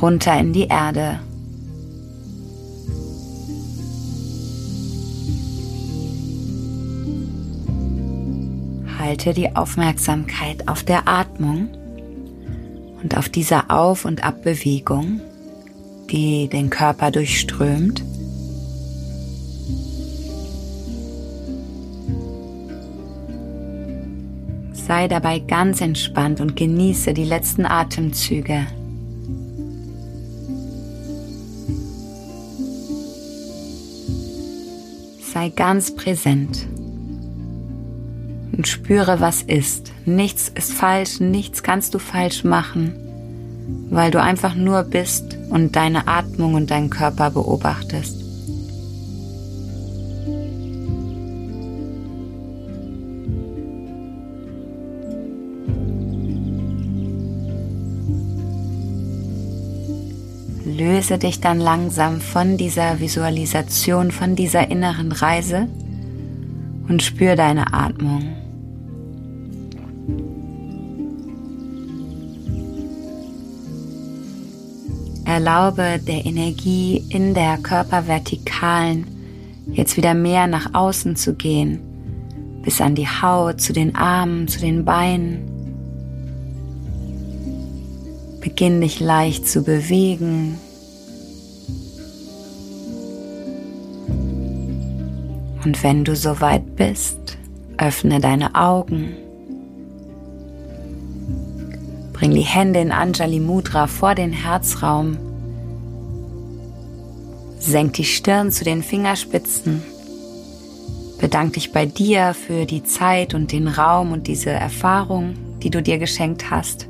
runter 0.01 0.37
in 0.37 0.51
die 0.51 0.67
Erde. 0.67 1.19
Halte 8.99 9.33
die 9.33 9.55
Aufmerksamkeit 9.55 10.67
auf 10.67 10.83
der 10.83 11.07
Atmung 11.07 11.69
und 13.01 13.15
auf 13.15 13.29
dieser 13.29 13.71
Auf- 13.71 14.03
und 14.03 14.23
Abbewegung 14.23 15.21
die 16.11 16.47
den 16.47 16.69
Körper 16.69 17.11
durchströmt. 17.11 18.03
Sei 24.73 25.07
dabei 25.07 25.39
ganz 25.39 25.81
entspannt 25.81 26.39
und 26.39 26.55
genieße 26.55 27.13
die 27.13 27.25
letzten 27.25 27.65
Atemzüge. 27.65 28.67
Sei 35.33 35.49
ganz 35.49 35.93
präsent 35.95 36.67
und 38.55 38.67
spüre, 38.67 39.19
was 39.19 39.41
ist. 39.41 39.91
Nichts 40.05 40.49
ist 40.55 40.71
falsch, 40.71 41.19
nichts 41.19 41.63
kannst 41.63 41.93
du 41.93 41.99
falsch 41.99 42.43
machen 42.43 42.93
weil 43.89 44.11
du 44.11 44.21
einfach 44.21 44.55
nur 44.55 44.83
bist 44.83 45.36
und 45.49 45.75
deine 45.75 46.07
Atmung 46.07 46.55
und 46.55 46.71
deinen 46.71 46.89
Körper 46.89 47.31
beobachtest. 47.31 48.17
Löse 60.65 61.17
dich 61.17 61.41
dann 61.41 61.59
langsam 61.59 62.21
von 62.21 62.57
dieser 62.57 62.99
Visualisation, 62.99 64.11
von 64.11 64.35
dieser 64.35 64.69
inneren 64.69 65.11
Reise 65.11 65.67
und 66.87 67.01
spür 67.01 67.35
deine 67.35 67.73
Atmung. 67.73 68.46
Erlaube 75.37 75.99
der 75.99 76.25
Energie 76.25 77.05
in 77.09 77.35
der 77.35 77.59
Körpervertikalen 77.59 79.05
jetzt 79.71 79.95
wieder 79.95 80.15
mehr 80.15 80.47
nach 80.47 80.73
außen 80.73 81.15
zu 81.15 81.35
gehen, 81.35 81.79
bis 82.63 82.81
an 82.81 82.95
die 82.95 83.05
Haut, 83.05 83.61
zu 83.61 83.71
den 83.71 83.95
Armen, 83.95 84.47
zu 84.47 84.59
den 84.59 84.83
Beinen. 84.83 85.47
Beginn 88.41 88.81
dich 88.81 88.99
leicht 88.99 89.47
zu 89.47 89.61
bewegen. 89.61 90.57
Und 95.63 95.83
wenn 95.83 96.03
du 96.03 96.15
soweit 96.15 96.75
bist, 96.75 97.37
öffne 97.77 98.19
deine 98.19 98.55
Augen. 98.55 99.15
Bring 102.13 102.31
die 102.33 102.41
Hände 102.41 102.79
in 102.79 102.91
Anjali 102.91 103.39
Mudra 103.39 103.85
vor 103.85 104.15
den 104.15 104.33
Herzraum 104.33 105.26
Senk 107.67 107.93
die 107.93 108.05
Stirn 108.05 108.49
zu 108.49 108.63
den 108.63 108.81
Fingerspitzen. 108.81 109.83
Bedank 111.19 111.53
dich 111.53 111.73
bei 111.73 111.85
dir 111.85 112.33
für 112.33 112.65
die 112.65 112.83
Zeit 112.83 113.33
und 113.33 113.51
den 113.51 113.67
Raum 113.67 114.13
und 114.13 114.27
diese 114.27 114.51
Erfahrung, 114.51 115.35
die 115.61 115.69
du 115.69 115.81
dir 115.81 115.97
geschenkt 115.97 116.49
hast. 116.49 116.87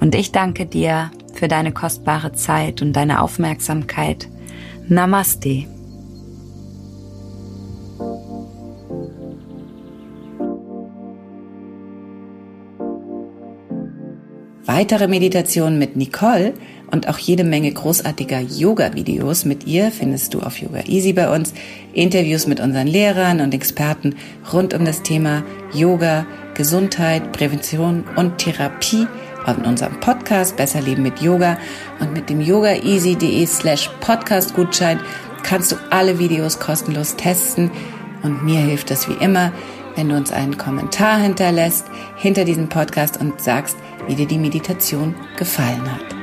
Und 0.00 0.14
ich 0.14 0.32
danke 0.32 0.64
dir 0.64 1.10
für 1.34 1.46
deine 1.46 1.72
kostbare 1.72 2.32
Zeit 2.32 2.80
und 2.80 2.94
deine 2.94 3.20
Aufmerksamkeit. 3.20 4.28
Namaste. 4.88 5.66
Weitere 14.78 15.08
Meditationen 15.08 15.76
mit 15.76 15.96
Nicole 15.96 16.54
und 16.92 17.08
auch 17.08 17.18
jede 17.18 17.42
Menge 17.42 17.72
großartiger 17.72 18.38
Yoga-Videos 18.38 19.44
mit 19.44 19.66
ihr 19.66 19.90
findest 19.90 20.34
du 20.34 20.38
auf 20.38 20.58
Yoga 20.58 20.84
Easy 20.86 21.12
bei 21.12 21.34
uns. 21.34 21.52
Interviews 21.94 22.46
mit 22.46 22.60
unseren 22.60 22.86
Lehrern 22.86 23.40
und 23.40 23.52
Experten 23.54 24.14
rund 24.52 24.74
um 24.74 24.84
das 24.84 25.02
Thema 25.02 25.42
Yoga, 25.74 26.26
Gesundheit, 26.54 27.32
Prävention 27.32 28.04
und 28.14 28.38
Therapie 28.38 29.08
in 29.48 29.64
unserem 29.64 29.98
Podcast 29.98 30.56
Besser 30.56 30.80
Leben 30.80 31.02
mit 31.02 31.20
Yoga 31.20 31.58
und 31.98 32.12
mit 32.12 32.30
dem 32.30 32.40
yogaeasy.de 32.40 33.46
slash 33.46 33.90
Podcast 33.98 34.54
Gutschein 34.54 35.00
kannst 35.42 35.72
du 35.72 35.76
alle 35.90 36.20
Videos 36.20 36.60
kostenlos 36.60 37.16
testen 37.16 37.72
und 38.22 38.44
mir 38.44 38.60
hilft 38.60 38.92
es 38.92 39.08
wie 39.08 39.24
immer, 39.24 39.52
wenn 39.98 40.10
du 40.10 40.16
uns 40.16 40.30
einen 40.30 40.56
Kommentar 40.56 41.18
hinterlässt 41.18 41.84
hinter 42.14 42.44
diesem 42.44 42.68
Podcast 42.68 43.20
und 43.20 43.40
sagst, 43.40 43.76
wie 44.06 44.14
dir 44.14 44.28
die 44.28 44.38
Meditation 44.38 45.12
gefallen 45.36 45.82
hat. 45.90 46.14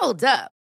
Hold 0.00 0.24
up. 0.24 0.61